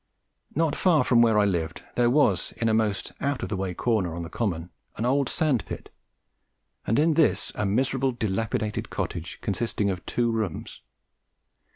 Not 0.55 0.75
far 0.75 1.03
from 1.03 1.21
where 1.21 1.37
I 1.37 1.45
lived 1.45 1.83
there 1.93 2.09
was, 2.09 2.53
in 2.57 2.67
a 2.67 2.73
most 2.73 3.11
out 3.21 3.43
of 3.43 3.49
the 3.49 3.55
way 3.55 3.75
corner 3.75 4.15
on 4.15 4.25
a 4.25 4.31
common, 4.31 4.71
an 4.97 5.05
old 5.05 5.29
sand 5.29 5.63
pit, 5.67 5.91
and 6.87 6.97
in 6.97 7.13
this 7.13 7.51
a 7.53 7.67
miserable 7.67 8.11
dilapidated 8.11 8.89
cottage, 8.89 9.37
consisting 9.43 9.91
of 9.91 10.03
two 10.07 10.31
rooms. 10.31 10.81